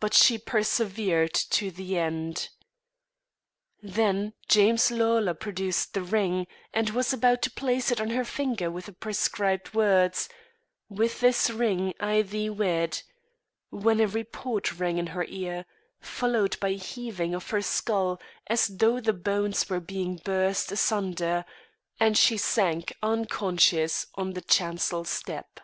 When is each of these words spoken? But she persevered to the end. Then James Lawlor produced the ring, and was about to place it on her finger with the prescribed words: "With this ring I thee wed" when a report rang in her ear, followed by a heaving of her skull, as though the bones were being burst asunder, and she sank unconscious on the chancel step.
But 0.00 0.12
she 0.12 0.36
persevered 0.36 1.32
to 1.32 1.70
the 1.70 1.96
end. 1.96 2.50
Then 3.80 4.34
James 4.50 4.90
Lawlor 4.90 5.32
produced 5.32 5.94
the 5.94 6.02
ring, 6.02 6.46
and 6.74 6.90
was 6.90 7.14
about 7.14 7.40
to 7.40 7.50
place 7.50 7.90
it 7.90 7.98
on 7.98 8.10
her 8.10 8.22
finger 8.22 8.70
with 8.70 8.84
the 8.84 8.92
prescribed 8.92 9.72
words: 9.72 10.28
"With 10.90 11.20
this 11.20 11.48
ring 11.48 11.94
I 11.98 12.20
thee 12.20 12.50
wed" 12.50 13.00
when 13.70 13.98
a 13.98 14.06
report 14.06 14.78
rang 14.78 14.98
in 14.98 15.06
her 15.06 15.24
ear, 15.26 15.64
followed 16.00 16.60
by 16.60 16.68
a 16.68 16.76
heaving 16.76 17.34
of 17.34 17.48
her 17.48 17.62
skull, 17.62 18.20
as 18.48 18.66
though 18.66 19.00
the 19.00 19.14
bones 19.14 19.70
were 19.70 19.80
being 19.80 20.20
burst 20.22 20.70
asunder, 20.70 21.46
and 21.98 22.18
she 22.18 22.36
sank 22.36 22.92
unconscious 23.02 24.06
on 24.16 24.34
the 24.34 24.42
chancel 24.42 25.06
step. 25.06 25.60